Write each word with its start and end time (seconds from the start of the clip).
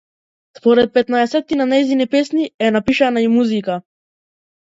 Според 0.59 0.95
петнаесетина 0.97 1.67
нејзини 1.73 2.07
песни 2.15 2.49
е 2.69 2.73
напишана 2.79 3.25
и 3.27 3.29
музика. 3.37 3.79